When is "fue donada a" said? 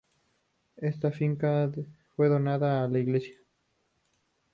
2.15-2.87